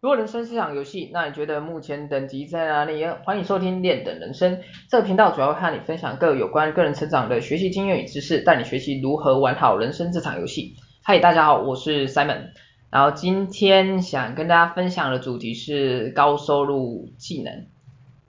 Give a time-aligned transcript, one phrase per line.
[0.00, 3.04] 如果人生是场游戏，那你觉得目前等级在哪里？
[3.26, 4.58] 欢迎收听练等人生，
[4.88, 10.74] 这个频道主要会和你分享各有关个人成长的学习经验与知识，带你学习如何玩好人生这场游戏。
[11.02, 12.52] 嗨，大家好，我是 Simon，
[12.88, 17.66] 然后今天想跟大家分享的主题是高收入技能，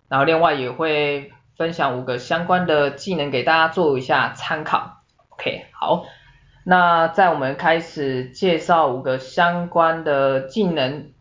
[0.09, 4.97] 然后另外也会分享五个相关的技能给大家做一下参考。
[5.29, 6.03] OK，好，
[6.65, 11.13] 那在我们开始介绍五个相关的技能。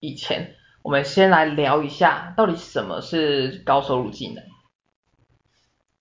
[0.00, 4.44] 以前，我们先来聊一下，到底什么是高收入技能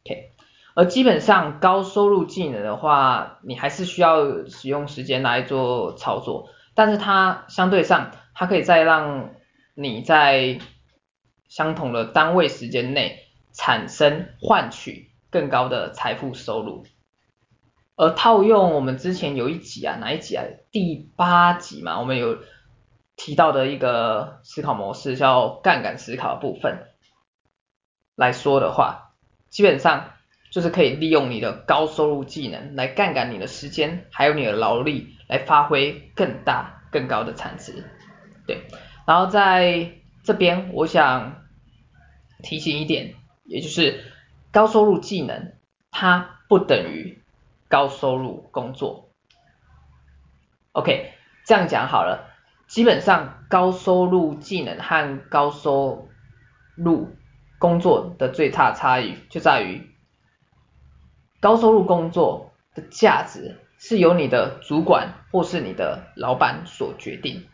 [0.05, 0.33] K，
[0.75, 9.31] 而基本上高收入技能的话，你还是需要使用时间来做操作，但是它相对上，它可以再让
[9.73, 10.59] 你在
[11.47, 13.23] 相同的单位时间内
[13.53, 16.85] 产生换取更高的财富收入。
[17.95, 20.43] 而套用我们之前有一集啊，哪一集啊？
[20.71, 22.37] 第八集嘛，我们有。
[23.17, 26.87] 提到的一个思考模式叫杠杆思考部分
[28.15, 29.15] 来说的话，
[29.49, 30.11] 基本上
[30.51, 37.83] 就是可以利用你的高收入技能来杠杆你的时间，还有你的劳力来发挥更大更高的产值。
[38.45, 38.67] 对，
[39.05, 39.91] 然后在
[40.23, 41.43] 这边我想
[42.43, 44.13] 提醒一点，也就是
[44.51, 45.53] 高收入技能
[45.89, 47.21] 它不等于
[47.67, 49.09] 高收入工作。
[50.71, 51.11] OK，
[51.45, 52.36] 这样讲好了。
[52.67, 56.09] 基本上，高收入技能和高收
[56.75, 57.09] 入
[57.59, 59.89] 工作的最大差异就在于，
[61.39, 67.47] 高收入工作的价值是由你的主管或是你的老板所决定，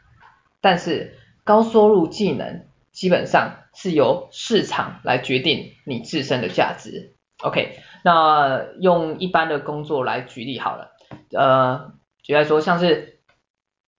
[0.61, 7.13] 但是高收入技能基本上是由市场来决定你自身的价值。
[7.43, 10.91] OK，那用一般的工作来举例好了，
[11.31, 13.19] 呃，举例来说像是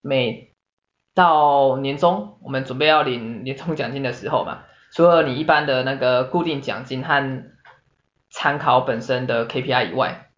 [0.01, 0.54] 每
[1.15, 7.45] 到年终，我们准备要领年终奖金的时候嘛，除了你一般的那个固定奖金和
[8.31, 10.31] 参考本身的 KPI 以外，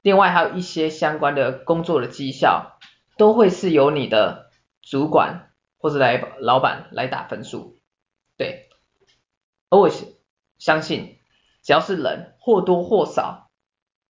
[0.00, 2.78] 另外还有一些相关的工作的绩效，
[3.18, 7.78] 都会是由你的主管或者来老板来打分数，
[8.38, 8.70] 对。
[9.68, 9.90] 而我
[10.58, 11.18] 相信，
[11.62, 13.50] 只要是人，或多或少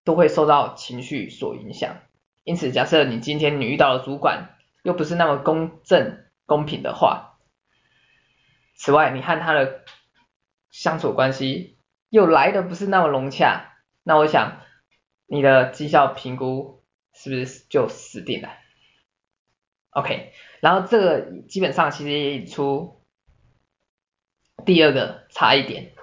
[0.04, 1.96] 都会受到情绪所影响。
[2.44, 6.21] 因此，假设你今天你遇到了主管，又不是那么公正
[6.52, 7.38] 公平的话，
[8.74, 9.86] 此外，你和他的
[10.70, 11.78] 相处关系
[12.10, 14.60] 又来的不是那么融洽，那我想
[15.24, 18.50] 你的绩效评估是不是就死定了
[19.92, 23.02] ？OK，然后这个基本上其实也引出
[24.66, 25.94] 第二个差异点，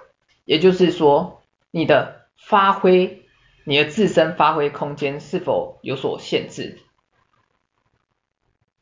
[0.44, 3.24] 也就是说你的发挥，
[3.62, 6.82] 你的自身发挥空间是否有所限制？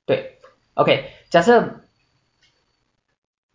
[0.06, 0.38] 对
[0.72, 1.84] ，OK，假设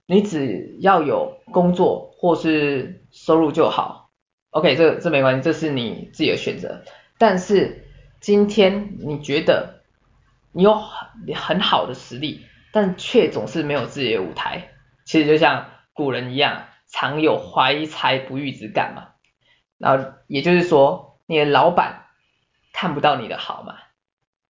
[0.05, 4.11] 你只要有工作或是收入就好
[4.51, 6.83] ，OK，这这没关系，这是你自己的选择。
[7.17, 7.87] 但是
[8.19, 9.81] 今天你觉得
[10.51, 14.69] 你有很很好的实力，但却总是没有自己的舞台，
[15.05, 19.09] 其实就像古人一样，常有怀才不遇之感嘛。
[19.77, 22.05] 然后也就是说，你的老板
[22.71, 23.77] 看不到你的好嘛。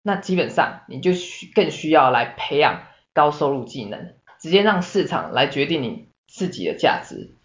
[0.01, 2.81] 那基本上你就需更需要来培养
[3.21, 7.35] 高收入技能，直接让市场来决定你自己的价值。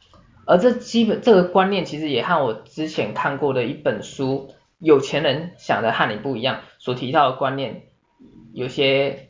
[0.47, 4.49] 而这基本这个观念其实也和我之前看过的一本书
[4.79, 7.89] 《有钱人想的和你不一样》所提到的观念
[8.55, 9.29] 有些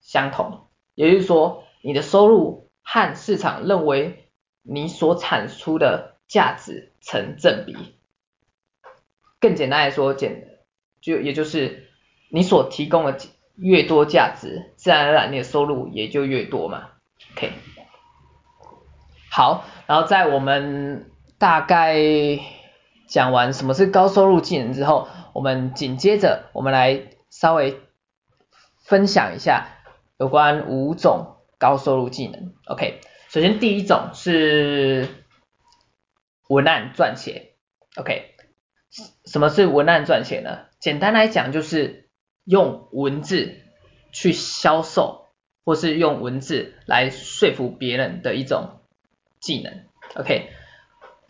[0.00, 0.66] 相同。
[0.96, 4.28] 也就是说，你的收入和市场认为
[4.62, 7.76] 你所产出的价值成正比。
[9.38, 10.58] 更简单来说，简
[11.00, 11.82] 就也就是。
[12.30, 13.16] 你所提供的
[13.56, 16.88] 越多价值，自然而然你的收入也就越多嘛。
[17.32, 17.52] OK，
[19.30, 21.96] 好，然后在我们大概
[23.06, 27.80] 讲完什么是高收入技能之后，我们紧接着我们来稍微
[28.82, 29.68] 分享一下
[30.18, 32.52] 有关五种高收入技能。
[32.66, 35.08] OK，首先第一种是
[36.48, 37.52] 文案撰写。
[37.96, 38.34] OK，
[39.24, 40.66] 什么是文案撰写呢？
[40.80, 42.03] 简单来讲就是。
[42.44, 43.56] 用文字
[44.12, 45.26] 去销售，
[45.64, 48.80] 或是用文字来说服别人的一种
[49.40, 50.50] 技能，OK。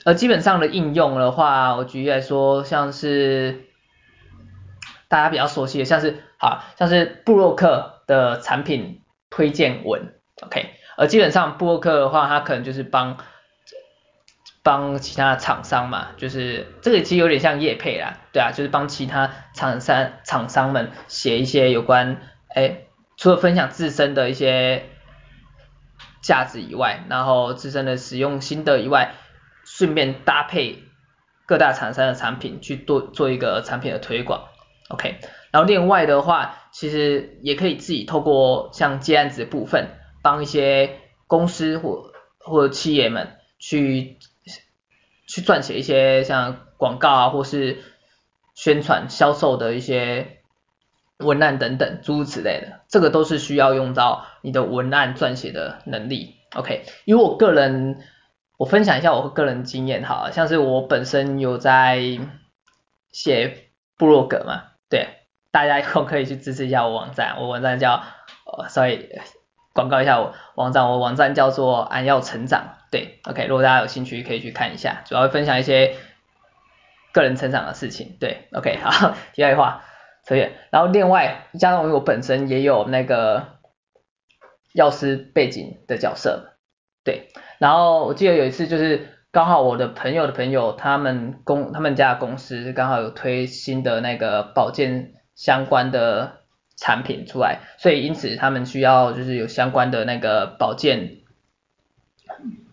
[0.04, 3.64] 而基本上的应用的话，我举例来说，像是
[5.08, 10.70] 大家比较熟悉的，像是好，像是布洛克的产品推荐文，OK。
[10.96, 13.18] 而基本上布洛克的话，它可能就是帮。
[14.64, 22.78] 帮其他厂商嘛，就是这个其实有点像业配啦，对啊，就是帮其他厂商厂商们写一些有关，哎，
[23.18, 24.86] 除了分享自身的一些
[26.22, 29.12] 价值以外，然后自身的使用心得以外，
[29.64, 30.82] 顺便搭配
[31.44, 34.48] 各大厂商的产品去做做一个产品的推广
[34.88, 35.18] ，OK。
[35.50, 39.90] 然后另外的话，其实也可以自己透过像接案子部分，
[40.22, 44.16] 帮一些公司或或者企业们去
[45.34, 47.82] 去撰写一些像广告啊，或是
[48.54, 50.38] 宣传销售的一些
[51.18, 56.36] 文案等等诸如此类的，这个都是需要用到你的文案撰写的能力。
[56.54, 57.98] OK，因为我个人，
[58.56, 62.00] 我分享一下我个人经验哈，像是我本身有在
[63.10, 65.08] 写部落格嘛，对，
[65.50, 68.04] 大家以后可以去支持一下我网站，我网站叫，
[68.46, 69.08] 呃，sorry，
[69.74, 75.96] 广告一下我网站，我网站叫做安要成长，对，OK，如果大家有兴趣可以去看一下，主要分享一些
[77.12, 79.82] 个人成长的事情，对，OK，好，题外话。
[80.26, 83.58] 所以，然后另外加上我本身也有那个
[84.72, 86.54] 药师背景的角色，
[87.04, 87.28] 对。
[87.58, 96.38] 然后我记得有一次就是刚好我的朋友的朋友，他们公他们家公司刚好有推新的那个保健相关的
[96.76, 101.18] 产品出来，所以因此他们需要就是有相关的那个保健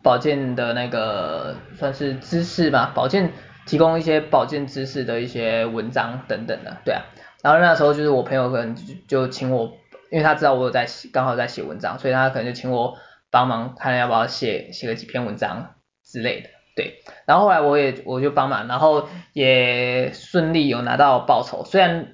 [0.02, 3.32] 保健的那个算是知识吧，保健
[3.68, 7.04] 提供一些保健知识的一些文章等等的，对啊。
[7.44, 8.76] 然后那时候就是我朋友可能
[9.08, 9.78] 就请我，
[10.12, 12.98] 因为他知道我有在刚好在写文章，所以他可能就请我
[13.30, 17.02] 帮忙看要不要写写个几篇文章之类的，对。
[17.26, 21.64] 然后后来我也我就帮忙，然后也顺利有拿到报酬。
[21.66, 22.08] 虽然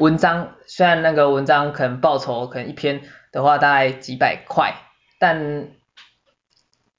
[0.00, 4.74] 文章虽然那个文章可能报酬可能一篇的话大概几百块，
[5.20, 5.68] 但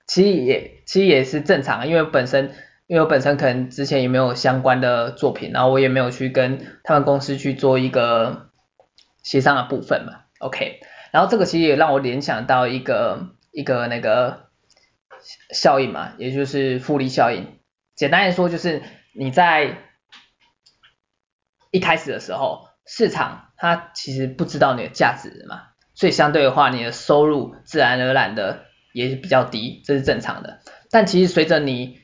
[0.07, 2.53] 其实也其实也是正常，因为本身。
[2.87, 8.49] 因为我本身可能之前也没有相关的作品，然后我也没有去跟他们公司去做一个
[9.23, 10.81] 协商的部分嘛，OK，
[11.11, 14.49] 然后这个其实也让我联想到一个一个那个
[15.53, 17.59] 效应嘛，也就是复利效应。
[17.95, 18.81] 简单来说就是
[19.13, 19.77] 你在
[21.71, 25.61] 一开始的时候，市场它其实不知道你的价值嘛，
[25.95, 30.59] 所以相对的话，你的收入自然而然的也是比较低，这是正常的。
[30.89, 31.99] 但其实随着你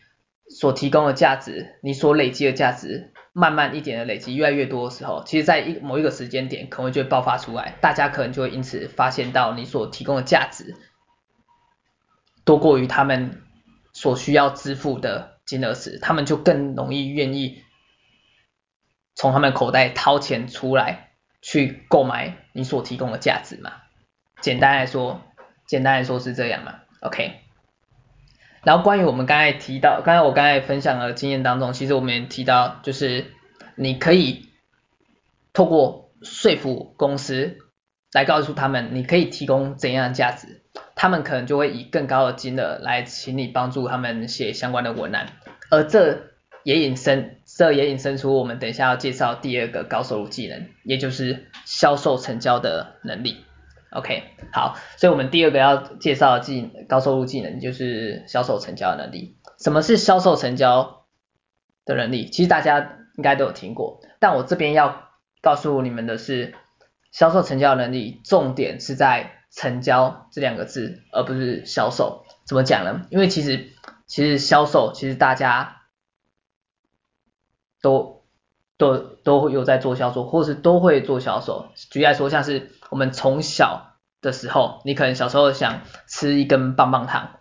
[0.50, 10.74] 所提供的价值，你所累积的价值，慢慢一点的累积，越来越多的时候，其实在一某一个时间点，可能就会爆发出来，大家可能就会因此发现到你所提供的价值，
[12.46, 13.42] 多过于他们
[13.92, 17.62] 所需要支付的金额时，他们就更容易愿意
[19.18, 21.10] 从他们口袋掏钱出来，
[21.42, 23.74] 去购买你所提供的价值嘛。
[24.42, 25.22] 简单来说，
[25.66, 27.40] 简单来说是这样嘛，OK。
[28.64, 33.34] 然后关于我们刚才提到，刚才我刚才分享的经验当中，其实我们也提到，就是
[33.74, 34.50] 你可以
[35.52, 37.58] 透过说服公司
[38.14, 40.62] 来告诉他们，你可以提供怎样的价值，
[40.96, 45.28] 他们可能就会以更高的金额来请你帮助他们写相关的文案，
[45.72, 53.38] 而这也引申，这也引申出我们等一下要介绍第二个高收入技能，也就是销售成交的能力。
[53.90, 54.22] OK，
[54.54, 59.38] 好，所以我们第二个要介绍的技高收入技能就是销售成交的能力。
[59.58, 61.08] 什么是销售成交
[61.84, 62.30] 的能力？
[62.30, 65.10] 其实大家应该都有听过，但我这边要
[65.42, 66.54] 告诉你们的是，
[67.12, 72.24] 销售成交能力重点是在成交这两个字，而不是销售。
[72.46, 73.08] 怎么讲呢？
[73.10, 73.70] 因为其实
[74.06, 75.77] 其实销售其实大家
[77.82, 78.24] 都
[78.78, 81.68] 都都有在做销售，或是都会做销售。
[81.92, 87.40] 举例来说，像是我们从小的时候，你可能小时候想吃一根棒棒糖，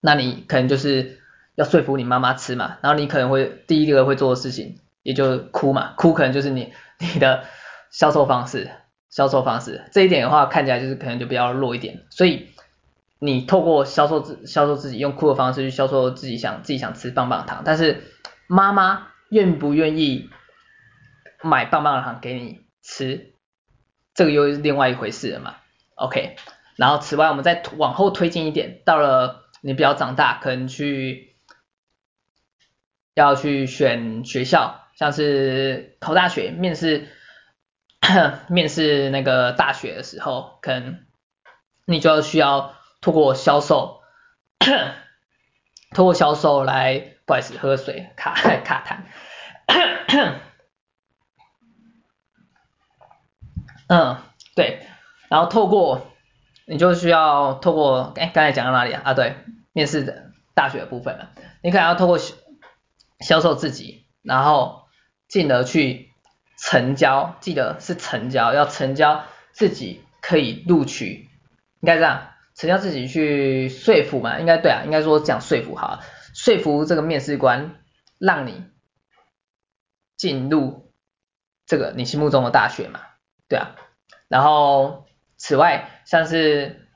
[0.00, 1.18] 那你可能就是
[1.54, 7.44] 要说服你妈妈吃嘛，然后你可能会第一个会做的事情，也就哭嘛，哭可能就是你你的
[7.90, 8.70] 销售方式，
[9.10, 12.48] 销售方式这一点的话，看起来就是可能就比较弱一点，所以
[13.18, 18.04] 你透过销售自销售自己，用哭的方式去销售自己想自己想吃棒棒糖，但是
[18.48, 20.28] 妈妈愿不愿意
[21.42, 23.34] 买棒棒糖给你吃？
[24.14, 25.54] 这个又是另外一回事了嘛
[25.94, 26.34] ，OK。
[26.74, 31.36] 然后此外，我们再往后推进一点，到了你比较长大，可能去
[33.14, 37.08] 要去选学校，像是考大学、面试、
[38.48, 41.04] 面试那个大学的时候，可能
[41.84, 44.00] 你就需要透过销售，
[45.94, 48.32] 透过销售来，不好意思，喝水，卡
[48.64, 48.96] 卡痰。
[53.88, 54.16] 嗯，
[54.56, 54.86] 对，
[55.28, 56.06] 然后透过
[56.66, 59.02] 你就需要透过，哎，刚才讲到哪里啊？
[59.04, 59.36] 啊，对，
[59.74, 61.32] 面试的大学的部分了。
[61.62, 62.18] 你可能要透过
[63.20, 64.84] 销售自己，然后
[65.28, 66.08] 进而去
[66.56, 71.28] 成交，记得是成交，要成交自己可以录取，
[71.80, 76.00] 应该这样，成交自己去说服嘛，应该对啊，应该说讲说服好，
[76.38, 77.80] 说服这个面试官
[78.16, 78.62] 让你
[80.16, 80.92] 进入
[81.66, 83.00] 这个你心目中的大学嘛，
[83.48, 83.74] 对啊，
[84.28, 86.86] 然后此外像是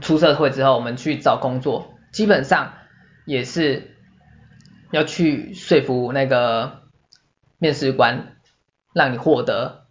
[0.00, 2.72] 出社会之后我们去找工作，基本上
[3.26, 3.98] 也是
[4.92, 6.84] 要去说服那个
[7.58, 8.38] 面试官，
[8.94, 9.88] 让你获得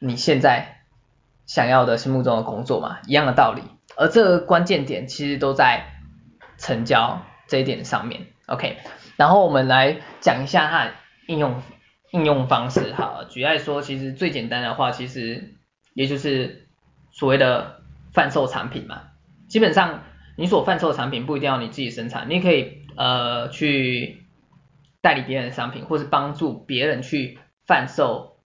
[0.00, 0.80] 你现在
[1.46, 3.62] 想要的心目中的工作嘛，一样的道理。
[3.96, 5.92] 而这个关键点其实都在
[6.58, 8.78] 成交这一点上面，OK。
[9.16, 10.92] 然后我们来讲一下它的
[11.26, 11.62] 应用
[12.10, 15.54] 应用方式，好，举例说，其实最简单的话，其实
[15.94, 16.68] 也就是
[17.12, 17.82] 所谓的
[18.12, 19.02] 贩售产品嘛。
[19.48, 20.04] 基本上
[20.36, 24.24] 你所贩售的产品不一定要你自己生产，你可以呃去
[25.00, 28.38] 代理别人的商品，或是帮助别人去贩售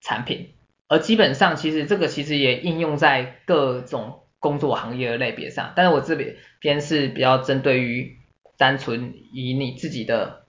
[0.00, 0.54] 产品。
[0.88, 4.20] 而基本上其实这个其实也应用在各种。
[4.40, 8.18] 工作行业的类别上，但是我这边边是比较针对于
[8.56, 10.46] 单纯以你自己的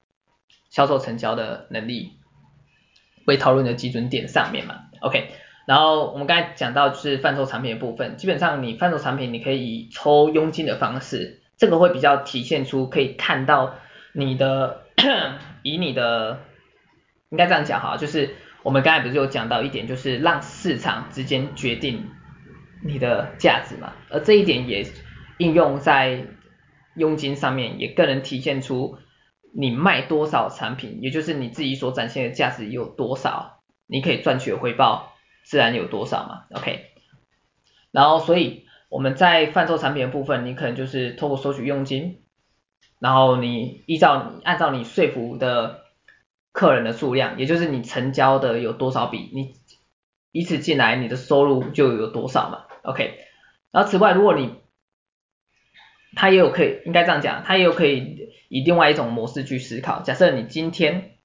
[0.69, 2.13] 销售成交的能力
[3.25, 5.31] 为讨论的基准点上面嘛，OK。
[5.65, 13.75] 然后我们刚才讲到就是贩售产品的部分，基本上你贩售产品你可以以抽佣金的方式，这个会比较体现出可以看到
[14.13, 14.83] 你的
[15.63, 16.39] 以你的
[17.29, 22.09] 应该这样讲哈，就是我们刚才不是有讲到一点，就是让市场之间决定。
[22.83, 24.85] 你的价值嘛，而这一点也
[25.39, 26.23] 应用在
[26.95, 28.97] 佣金上面，也更能体现出
[29.53, 36.91] 你卖多少产品，也就是你自己所展现的价值有多少，你可以赚取的回报自然有多少嘛，OK。
[37.91, 42.21] 然后所以我们在贩售产品的部分，你可能就是透过收取佣金，
[42.99, 45.83] 然后你依照你按照你说服的
[46.51, 49.55] 客人的数量，也就是你成交的有多少笔，你
[50.31, 52.65] 以此进来你的收入就有多少嘛。
[52.83, 53.19] OK，
[53.71, 54.55] 然后此外，如果你，
[56.15, 60.01] 他也有可以，应该这样讲，他也有可以以另外一种模式去思考。
[60.01, 61.17] 假设你今天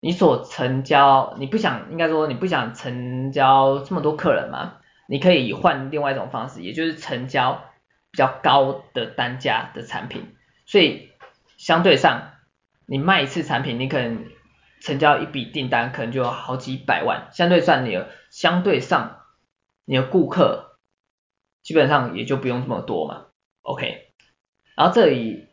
[0.00, 7.62] 你所成交，你不想，应该说你不想成交这么多客人嘛，你可以换另外一种方式，也就是成交
[8.10, 10.34] 比较高的单价的产品。
[10.66, 11.10] 所以
[11.58, 12.32] 相对上，
[12.86, 14.24] 你卖一次产品，你可能
[14.80, 17.28] 成交一笔订单，可能就好几百万。
[17.32, 17.98] 相对上，你
[18.30, 19.18] 相对上。
[19.84, 20.78] 你的顾客
[21.64, 23.26] 基本上也就不用这么多嘛
[23.62, 24.12] ，OK。
[24.76, 25.48] 然后这里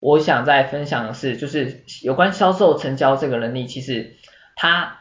[0.00, 4.16] 我想再分享的是，就是有关销售成交这个能力，其实
[4.54, 5.00] 它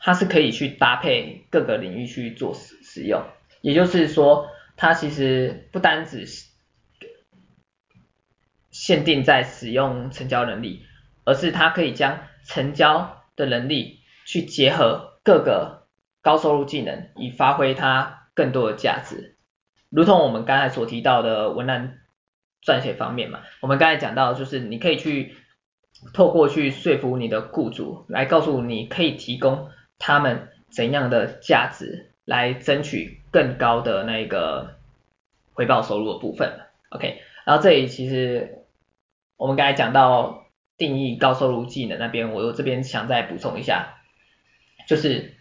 [0.00, 3.22] 它是可以去搭配各个领域去做使使用，
[3.60, 6.26] 也就是说，它其实不单只
[8.70, 10.84] 限定在使用成交能力，
[11.24, 15.84] 而是它可以将成交的能力去结合各个。
[16.22, 19.35] 高收入技能以发挥它更多的价值，
[19.90, 21.98] 如同我们刚才所提到的文案
[22.62, 25.36] 撰写方面嘛，我们刚才讲到就是你可以去
[26.12, 34.76] 透过去说服你的雇主来告诉你可以提供他们怎样的价值来争取更高的那个
[35.52, 38.64] 回报收入的部分，OK，然后这里其实
[39.36, 43.94] 我们刚才讲到定义高收入技能那边，我这边想再补充一下，
[44.86, 45.34] 就是。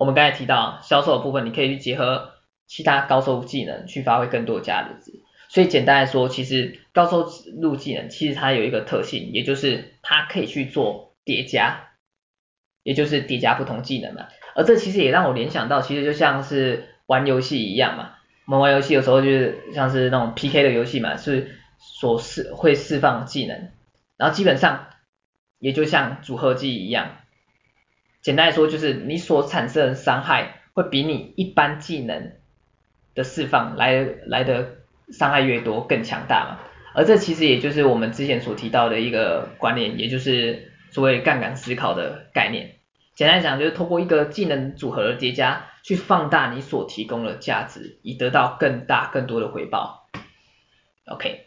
[0.00, 2.34] 我们刚才提到销售的部分，你可以去结合
[2.68, 5.20] 其他高收技能去发挥更多价值。
[5.48, 7.26] 所以简单来说，其实高收
[7.60, 11.88] 入技能其实它有一个特性，也就是它可以去做叠加，
[12.82, 14.28] 也就是叠加不同技能嘛。
[14.54, 18.12] 而这其实也让我联想到，其实就像是玩游戏一样嘛。
[18.44, 23.70] 我们玩游戏有时候就是像是那种 PK 的游戏嘛，是所释会释放技能，
[24.18, 24.88] 然后基本上
[25.58, 27.16] 也就像组合技一样。
[28.20, 32.32] 简单来说，就是你所产生的伤害会比你一般技能
[33.18, 34.76] 的释放来来的
[35.10, 36.58] 伤害越多更强大嘛。
[36.94, 42.76] 而这其实也就是我们之前所提到的一个观念，也就是所谓杠杆思考的概念。
[43.14, 50.08] 简单讲，就是通过一个技能组合的叠加，去放大你所提供的价值，以得到更大更多的回报。
[51.06, 51.46] OK，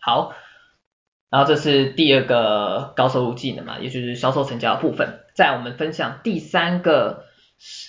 [0.00, 0.34] 好。
[1.30, 5.20] 然后这是第二个高收入技能嘛，也就是销售成交的部分。
[5.34, 7.24] 在我们分享第三个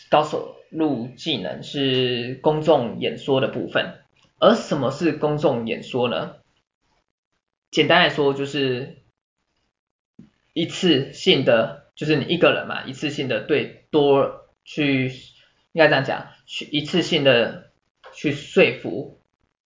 [0.09, 3.99] 高收录技能是公众演说的部分。
[4.39, 6.35] 而什么是公众演说呢？
[7.71, 8.97] 简单来说就是
[10.51, 15.07] 一次性的，就是你一个人嘛，一次性的对多去，
[15.71, 17.71] 应该这样讲，去一次性的
[18.13, 19.19] 去说服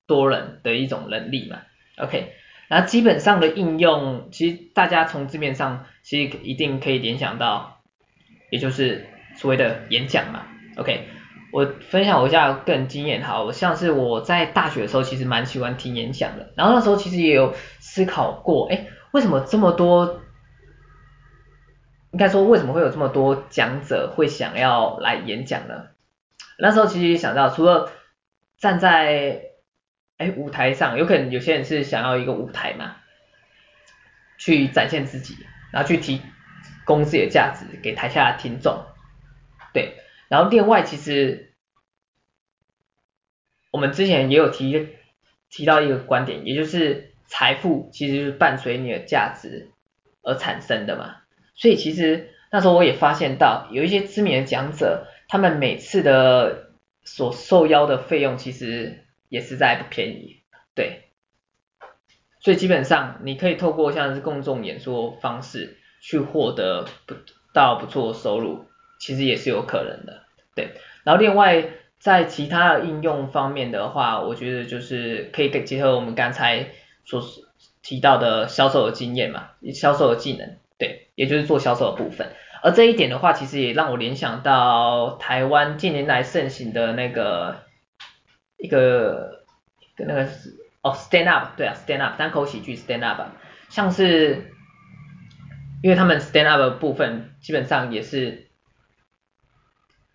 [0.06, 1.62] 多人的一种能力嘛。
[1.98, 2.34] OK。
[2.68, 7.82] 然后基本上的应用，其实大家从字面上其实一定可以联想到，
[8.52, 10.46] 也就是所谓的演讲嘛
[10.78, 11.10] ，OK。
[11.54, 20.22] 我分享我一下个人经验哈，我像是我在大学的时候其实蛮喜欢听演讲的，然后那时候其实也有思考过，哎，为什么这么多，
[22.12, 25.86] 应该说为什么会有这么多讲者会想要来演讲呢？
[26.60, 27.90] 那时候其实也想到，除了
[28.58, 29.44] 站在
[30.18, 32.98] 哎舞台上，有可能有些人是想要一个舞台嘛，
[34.38, 35.38] 去展现自己，
[35.72, 36.22] 然后去提
[36.84, 38.84] 供自己的价值给台下的听众，
[39.74, 39.96] 对。
[40.30, 41.54] 然后另外，其实
[43.72, 44.90] 我们之前也有提
[45.50, 49.72] 提到一个观点，也就是财富其实是伴随你的价值
[50.22, 51.16] 而产生的嘛。
[51.56, 56.72] 所以其实那时候我也发现到，有一些知名的讲者，他们每次的
[57.04, 60.42] 所受邀的费用其实也实在不便宜，
[60.76, 61.04] 对。
[62.40, 67.16] 所以基本上你可以透过像是公众演说方式去获得不
[67.54, 68.66] 到不错的收入。
[69.00, 70.24] 其实也是有可能的，
[70.56, 70.72] 对。
[71.04, 76.68] 然后另外在其他的应用方面的话，我觉得就是可以结合我们刚才
[77.06, 77.24] 所
[77.82, 82.34] 提到的销售的经验嘛，销售的技能，对，也就是做销售的部分。
[82.62, 87.64] 而这一点的话，其实也让我联想到台湾近年来盛行的那个
[88.58, 89.46] 一个
[89.96, 90.28] 跟那个
[90.82, 93.22] 哦 stand up，对啊 stand up 单口喜剧 stand up，
[93.70, 94.52] 像是
[95.82, 98.47] 因为他们 stand up 的部分基本上也是。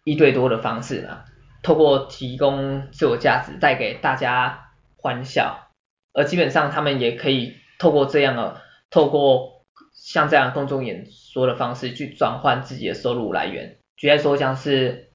[0.05, 1.25] 一对多的方式嘛，
[1.63, 5.71] 透过提供自我价值，带给大家欢笑，
[6.13, 15.13] 而基本上他们也可以透过这样的，透过像这样公众演说的方式去转换自己的收入来源，举例说像是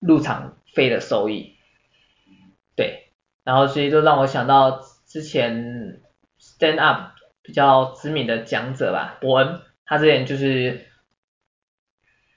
[0.00, 1.54] 入场费的收益，
[2.74, 3.12] 对，
[3.44, 6.00] 然后所以就让我想到之前
[6.40, 10.87] stand up 比较知名的讲者吧，伯恩，他之前就是。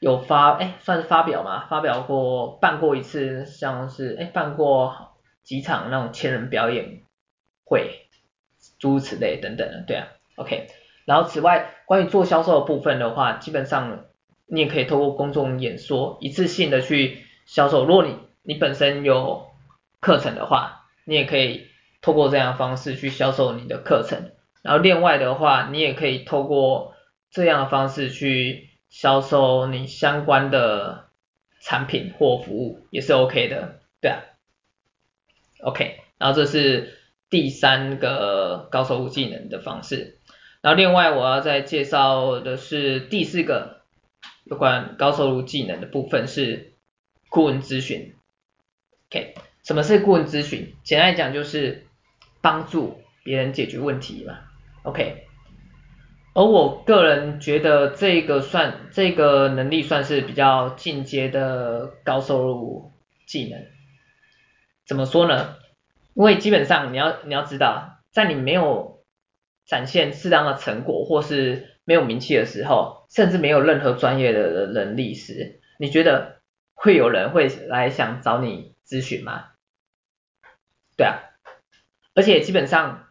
[0.01, 5.12] 有发哎，算是发表嘛，发表过办过一次，像是哎办过
[5.43, 7.04] 几场那种千人表演
[7.63, 8.08] 会，
[8.80, 10.69] 诸如此类等等的，对啊，OK。
[11.06, 14.06] 然后此外，关于做销售的部分的话，基本上
[14.47, 17.86] 你也可以透过公众演说，一次性的去销售。
[17.86, 19.52] 如果你你本身有
[19.99, 21.67] 课程的话，你也可以
[22.02, 24.32] 透过这样的方式去销售你的课程。
[24.63, 26.95] 然后另外的话，你也可以透过
[27.30, 28.70] 这样的方式去。
[28.91, 31.08] 销售你相关的
[31.62, 34.21] 产品或服务也是 OK 的，对啊
[35.63, 36.99] ，OK，然后这是
[37.30, 40.19] 第三个高收入技能的方式，
[40.62, 43.82] 然后另外我要再介绍的是第四个
[44.43, 46.73] 有关高收入技能的部分是
[47.30, 48.13] 顾问咨询
[49.10, 50.75] ，OK，什么是顾问咨询？
[50.84, 51.88] 简单来讲就是
[52.41, 54.39] 帮助别人解决问题嘛
[54.84, 55.27] ，OK。
[56.34, 62.94] 而我个人觉得这个算这个能力算是比较进阶的高收入
[63.28, 63.65] 技能。
[64.86, 65.58] 怎么说呢？
[66.13, 69.04] 因为基本上你要你要知道，在你没有
[69.65, 76.41] 展现适当的成果或是没有名气的时候，甚至没有任何专业的能力时，你觉得
[76.74, 79.50] 会有人会来想找你咨询吗？
[80.96, 81.20] 对啊，
[82.15, 83.10] 而且基本上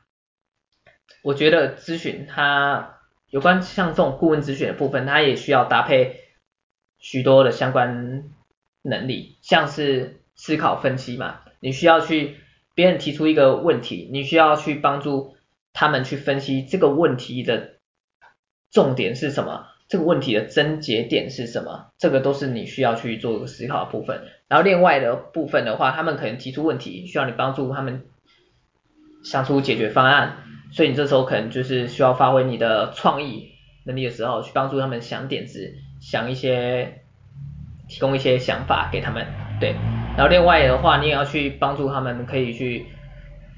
[1.23, 2.97] 我觉得咨询它。
[3.31, 6.21] 有关像这种顾问咨询的部分，它也需要搭配
[6.99, 8.25] 许多的相关
[8.83, 12.37] 能力，像是思考分析嘛，你需要去
[12.75, 15.37] 别人提出一个问题，你需要去帮助
[15.73, 17.77] 他们去分析这个问题的
[18.71, 24.23] 重点是什么，这个问题的症结点是什么，这个都是你需要去做思考的部分。
[24.49, 28.07] 然后另外的部分的话，他们可能提出问题，需要你帮助他们
[29.23, 30.39] 想出解决方案。
[30.73, 33.51] 所以你这时候可能就是需要发挥你的创意
[33.85, 37.03] 能力的时候，去帮助他们想点子，想一些，
[37.89, 39.27] 提供一些想法给他们，
[39.59, 39.75] 对。
[40.17, 42.87] 然后另外的话，你也要去帮助他们，可以去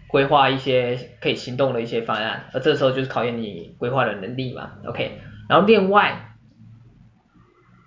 [0.08, 5.18] 规划一些可以行动的一些方案，而这时候就是考验你规划的能力嘛，OK。
[5.48, 6.36] 然后另外，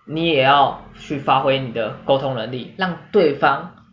[0.08, 3.86] 你也要去发挥你的沟通能力，让对方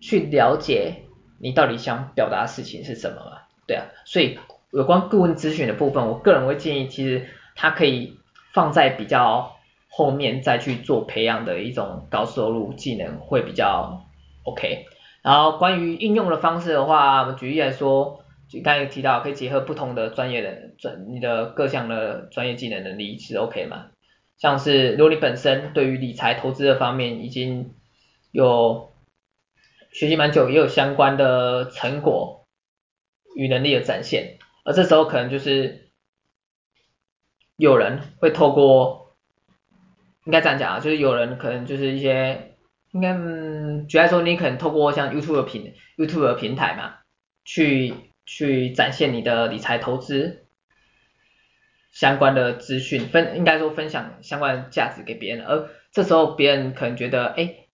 [0.00, 1.04] 去了解
[1.38, 3.41] 你到底想表达的事情是什么嘛。
[3.72, 4.38] 对啊，所以
[4.70, 8.18] 有关顾问咨询的部分，我个人会建议，其实它可以
[8.52, 9.56] 放在比较
[9.88, 14.04] 后面再去做培养的一种高收入技能会比较
[14.42, 14.84] OK。
[15.22, 23.86] 然后关于应用的方式的话，举例来说，就刚才提到可以结合不同的专业的专你的各项的专业技能能力是 OK 嘛？
[24.36, 27.72] 像是如果你本身对于理财投资的方面已经
[28.32, 28.90] 有
[29.92, 32.41] 学习蛮久，也有相关的成果。
[33.34, 35.90] 与能力的展现，而这时候可能就是
[37.56, 39.16] 有人会透过，
[40.24, 42.56] 应该这样讲啊，就是有人可能就是一些
[42.92, 46.96] 应该嗯，举例说，你可能透过像 YouTube 平 YouTube 的平台嘛，
[47.44, 47.94] 去
[48.26, 50.44] 去展现你的理财投资
[51.90, 57.66] 相关的资讯，分应该说分享相关的价值给别人，而这时候别人可能觉得，哎，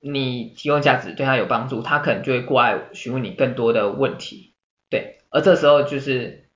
[0.00, 4.54] 你提供价值对他有帮助，他可能就会过来询问你更多的问题，
[4.90, 6.48] 对，而这时候就是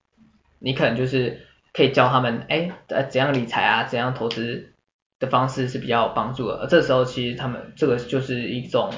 [0.59, 4.69] 你可能就是可以教他们，哎，呃，怎样理财啊，怎样投资。
[5.21, 8.90] 的方式是比较有帮助的，而这时候其实他们这个就是一种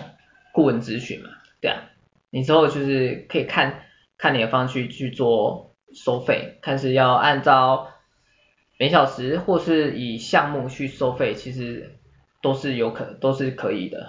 [0.52, 1.82] 顾问咨询嘛，对啊，
[2.30, 3.82] 你之后就是可以看
[4.16, 7.88] 看你的方式去做收费，看是要按照
[8.78, 11.98] 每小时或是以项目去收费，其实
[12.40, 14.08] 都是有可都是可以的，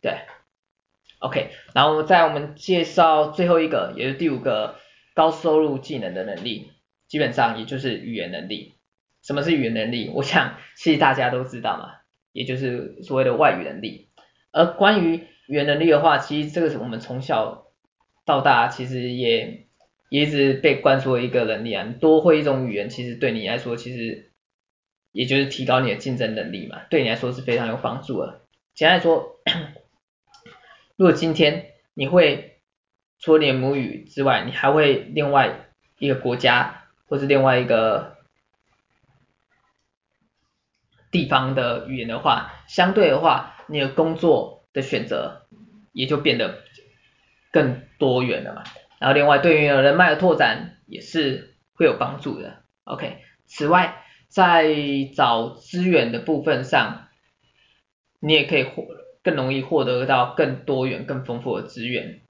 [0.00, 0.20] 对
[1.22, 4.76] ，OK，然后在我们介绍最后一个也是第五个
[5.14, 6.72] 高收入技能的能力，
[7.08, 8.74] 基本上也就是语言能力。
[9.22, 10.10] 什么是语言能力？
[10.12, 11.90] 我想其实大家都知道嘛，
[12.32, 14.08] 也就是所谓的外语能力。
[14.50, 17.68] 而关于语言能力的话，其实这个是我们从小
[18.26, 19.68] 到大其实也
[20.10, 21.94] 一直被灌输一个能力啊。
[22.00, 24.32] 多会一种语言，其实对你来说其实
[25.12, 28.40] 也就是提高你的竞争能力嘛，对你来说是非常有帮助的。
[28.74, 29.36] 简单来说，
[30.96, 32.60] 如果今天你会
[33.18, 38.12] 除了你母语之外，你还会另外一个国家或是另外一个。
[41.10, 45.42] 地方的语言的话，相对的话，你的工作的选择
[45.92, 46.62] 也就变得
[47.50, 48.64] 更多元了嘛。
[48.98, 52.62] 然后另外对于人脉的拓展也是会有帮助的。
[52.84, 54.74] OK，此外在
[55.14, 57.08] 找资源的部分上，
[58.18, 58.82] 你也可以获
[59.22, 62.20] 更容易获得到更多元、更丰富的资源。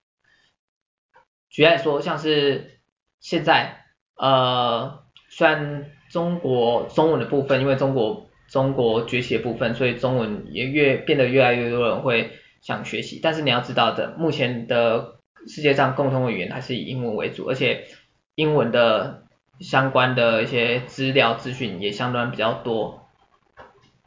[1.50, 2.80] 举例来说，像是
[3.20, 3.84] 现在
[4.16, 8.28] 呃，虽然中国中文的部分，因为中国。
[8.48, 13.18] 中国崛起的部分，所以中文也越变得越来越多人会想学习。
[13.22, 15.14] 但是你要知道的，目前的
[15.46, 17.86] 世界上共同的语言还是以英文为主，而且
[18.34, 19.22] 英文的
[19.60, 23.08] 相关的一些资料资讯也相当比较多。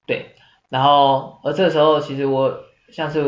[0.06, 0.36] 对，
[0.70, 2.66] 然后而这时候其实我
[2.96, 3.20] 像是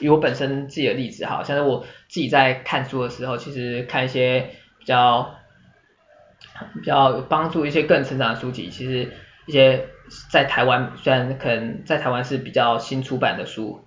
[0.00, 5.34] 以我本身自己的例子哈，像是我自己在看书的时候，其实看一些比较
[6.74, 9.12] 比较帮助一些个人成长的书籍，其实
[9.46, 9.88] 一些。
[10.30, 13.86] 在台湾虽然可能在台湾是比较新出版的书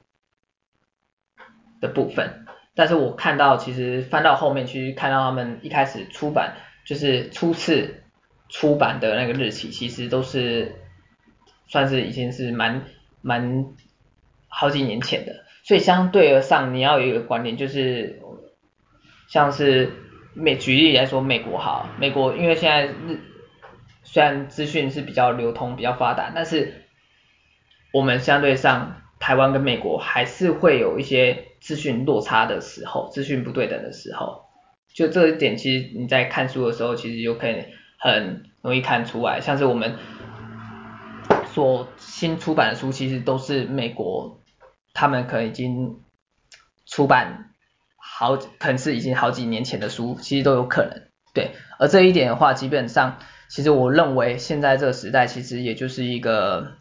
[1.79, 6.55] 的部分，但是我看到其实翻到后面去看到他们一开始出版
[6.87, 8.01] 就是初次
[8.49, 10.75] 出版的那个日期，其实都是
[11.67, 12.83] 算是已经是蛮
[13.21, 13.67] 蛮
[14.47, 18.21] 好几年前的，所以相对而上你要有一个观念就是
[19.27, 19.91] 像是
[20.33, 23.19] 美举例来说美国好，美国因为现在日。
[24.09, 26.85] 虽然资讯是比较流通、比较发达，但是
[27.91, 34.45] 我们相对上台湾跟美国还是会有一些资讯落差的时候，资讯不对等的时候。
[34.93, 37.65] 就这一点，其实你在看书的时候，其实就可以
[37.99, 39.41] 很容易看出来。
[39.41, 39.95] 像是我们
[41.57, 44.39] 所新出版的书，其实都是美国
[44.93, 46.03] 他们可能已经
[46.85, 47.55] 出版
[47.95, 51.09] 好，可能是已经好几年前的书，其实都有可能。
[51.33, 53.17] 对，而这一点的话，基本上。
[53.49, 56.73] 其实我认为现在这个时代其实也就是一个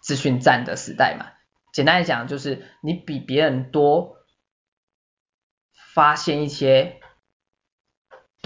[0.00, 1.26] 资讯战的时代嘛。
[1.70, 4.16] 简单来讲，就是你比别人多
[5.92, 6.98] 发现一些、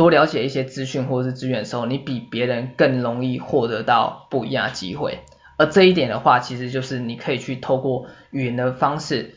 [0.01, 5.19] 多了解一些资讯或者是资源的时候，你比别人更容易获得到不一样的机会。
[5.59, 9.35] 而这一点的话，其实就是你可以去透过语言的方式，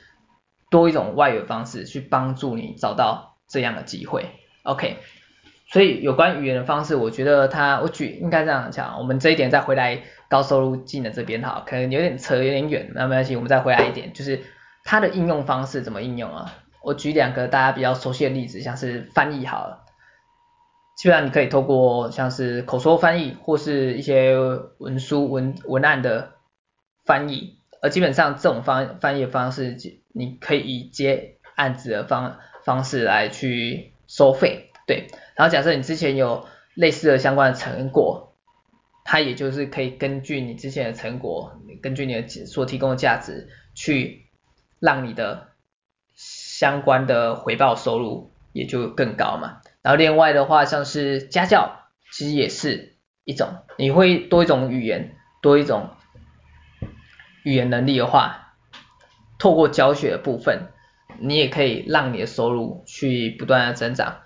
[0.71, 4.27] 多一种外语方式去帮助你找到这样的机会。
[4.63, 4.99] OK。
[5.67, 14.39] 所以有关语言的方式，我觉得它，我举应该这样讲，我们这一点再回来高收入技能这边哈，可能有点扯有点远，那没关系，我们再回来一点，就是
[14.85, 16.53] 它的应用方式怎么应用啊？
[16.81, 19.82] 我举两个大家比较熟悉的例子，像是翻译好了，
[20.95, 24.37] 基本上你可以透过像是口说翻译或是一些
[24.77, 26.33] 文书文文案的
[27.05, 29.75] 翻译，而基本上这种方翻译的方式，
[30.13, 34.69] 你可以以接案子的方方式来去收费。
[34.85, 38.35] 对，然后假设你之前有类似的相关的成果，
[39.05, 44.27] 它也就是可以根据你之前的成果，根据你的所提供的价值，去
[44.79, 45.47] 让你的
[46.13, 49.57] 相关的回报收入也就更高嘛。
[49.81, 55.89] 然后另外的话，像是家教，其实也是一种，你会多一种语言，多一种
[57.43, 58.53] 语言能力的话，
[59.37, 60.69] 透过教学的部分，
[61.19, 64.19] 你也可以让你的收入去不断的增长。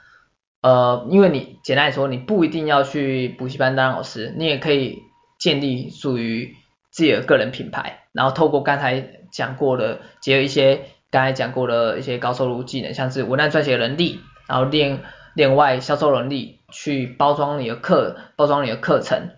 [0.61, 4.99] 呃，因为你简单来说，你不一定要去补习班当老师，你也可以
[5.39, 6.55] 建立属于
[6.91, 15.01] 自己的个人品牌，然后透过刚才讲过的，结合一些刚才讲过的一些高收入技能，像是文案撰写能力，然后另
[15.33, 19.37] 另外销售能力，去包装你的课，包装你的课程，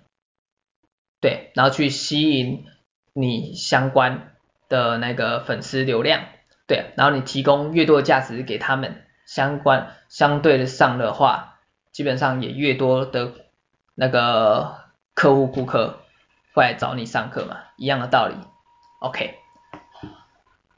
[1.22, 2.66] 对，然后去吸引
[3.14, 4.32] 你相关
[4.68, 6.24] 的那个粉丝流量，
[6.68, 11.60] 对，然后你提供越多的价值给他们，相关相对的上的话，
[11.92, 13.34] 基本上也越多的
[13.94, 14.76] 那个
[15.14, 16.00] 客户顾客
[16.54, 18.36] 会来找你上课嘛，一样的道理
[19.02, 19.36] ，OK。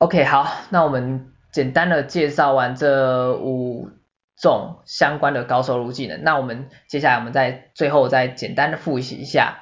[0.02, 3.92] OK，好，那我们简单的介绍完这五
[4.36, 9.60] 种相关的高收入技能，那我们接下来我们再最后再简单的复习一下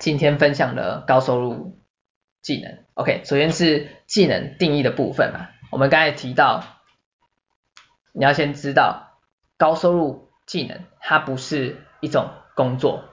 [0.00, 1.82] 今天分享的高收入
[2.40, 2.78] 技能。
[2.94, 6.64] OK，首先是技能定义的部分嘛，我们刚才提到，
[8.14, 9.18] 你要先知道
[9.58, 13.04] 高收入技能它不是一种工作，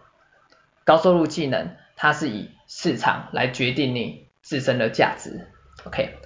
[0.86, 5.52] 高收入技能它是以市场来决定你自身的价值。
[5.86, 6.18] OK，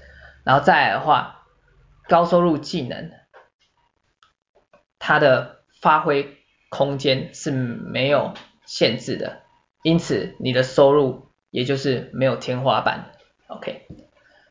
[0.43, 1.45] 然后再来的话，
[2.07, 3.11] 高收入技能，
[4.99, 6.37] 它的发挥
[6.69, 8.33] 空间是没有
[8.65, 9.41] 限制的，
[9.83, 13.11] 因此你的收入也就是没有天花板。
[13.47, 13.87] OK，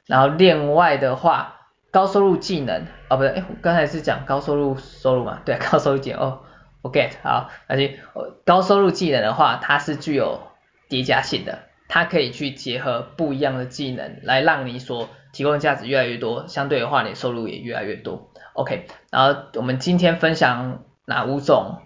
[0.06, 6.40] 然后另外的话，高收入技能，哦不对，哎，我刚才是讲高收入收入嘛，对， 高收入技能，哦
[6.82, 8.00] ，OK，好，而且
[8.44, 10.42] 高收入技能的话，它是具有
[10.88, 11.67] 叠加性的。
[11.88, 18.30] 它可以去结合不一样的技能，来让你所提供的价值越来越多，相对的话，你收入也越来越多。
[18.52, 21.82] OK，然后我们今天分享哪五种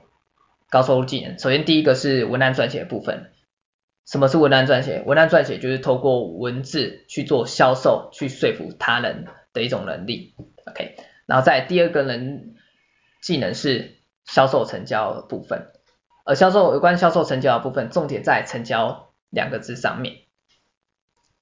[0.68, 1.38] 高收入技能？
[1.38, 3.30] 首先第一个是文案撰写的部分。
[4.04, 5.02] 什么是文案撰写？
[5.06, 10.34] 文案撰写就是透过文字去做销售，去说服他人的一种能力。
[10.66, 12.56] OK，然后在第二个人
[13.22, 15.68] 技能是销售成交的部分，
[16.24, 19.12] 而销售有关销售成交的部分，重点在成交。
[19.33, 20.18] 两个字上面，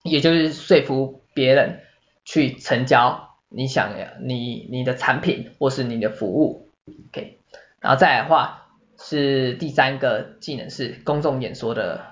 [0.04, 1.82] 也就是说服别人
[2.24, 6.70] 去成交你想要你你的产品或是你的服务
[7.08, 7.40] ，OK，
[7.80, 12.06] 然后再来的话是第三个技能是公众演说的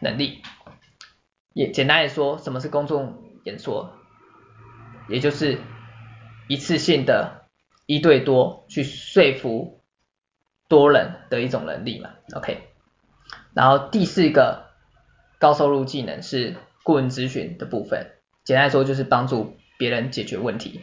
[0.00, 0.42] 能力，
[1.52, 3.96] 也简单来说，什么是公众演说？
[5.08, 5.58] 也就是
[6.48, 7.46] 一次性的
[7.86, 9.80] 一对多去说服
[10.66, 12.73] 多人的一种能力嘛，OK。
[13.54, 14.66] 然后第四个
[15.38, 18.10] 高收入技能是顾问咨询的部分，
[18.44, 20.80] 简单来说就是帮助别人解决问题。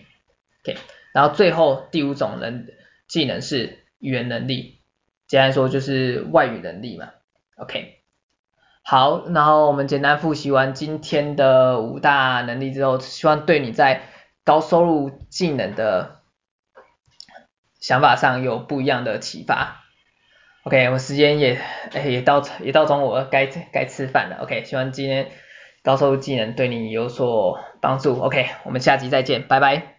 [0.63, 0.77] OK，
[1.13, 2.65] 然后最后第五种能
[3.07, 4.79] 技能是语言能力，
[5.27, 7.09] 简单来说就是外语能力嘛。
[7.57, 7.99] OK，
[8.83, 14.03] 好，然后我们简单复习完今天的五大能力之后，希望对你在
[14.43, 16.21] 高收入技能的
[17.79, 19.80] 想法上有不一样的启发。
[20.63, 21.59] OK，我时间也
[21.93, 24.43] 诶也到也到中午了，该该吃饭了。
[24.43, 25.27] OK，希望今天
[25.83, 28.19] 高收入技能对你有所帮助。
[28.19, 29.90] OK，我们下集再见，拜拜。